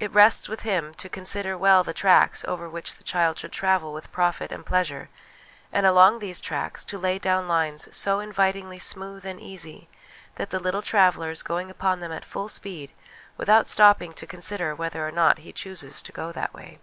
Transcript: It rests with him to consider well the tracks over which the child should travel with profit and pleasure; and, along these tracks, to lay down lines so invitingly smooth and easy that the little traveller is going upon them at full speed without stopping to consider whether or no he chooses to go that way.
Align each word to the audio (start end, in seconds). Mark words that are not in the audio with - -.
It 0.00 0.10
rests 0.12 0.48
with 0.48 0.62
him 0.62 0.94
to 0.94 1.08
consider 1.08 1.56
well 1.56 1.84
the 1.84 1.92
tracks 1.94 2.44
over 2.48 2.68
which 2.68 2.96
the 2.96 3.04
child 3.04 3.38
should 3.38 3.52
travel 3.52 3.92
with 3.92 4.10
profit 4.10 4.50
and 4.50 4.66
pleasure; 4.66 5.10
and, 5.70 5.86
along 5.86 6.18
these 6.18 6.40
tracks, 6.40 6.84
to 6.86 6.98
lay 6.98 7.20
down 7.20 7.46
lines 7.46 7.86
so 7.96 8.18
invitingly 8.18 8.80
smooth 8.80 9.24
and 9.24 9.38
easy 9.40 9.88
that 10.34 10.50
the 10.50 10.58
little 10.58 10.82
traveller 10.82 11.30
is 11.30 11.44
going 11.44 11.70
upon 11.70 12.00
them 12.00 12.10
at 12.10 12.24
full 12.24 12.48
speed 12.48 12.90
without 13.36 13.68
stopping 13.68 14.12
to 14.14 14.26
consider 14.26 14.74
whether 14.74 15.06
or 15.06 15.12
no 15.12 15.32
he 15.36 15.52
chooses 15.52 16.02
to 16.02 16.10
go 16.10 16.32
that 16.32 16.52
way. 16.52 16.80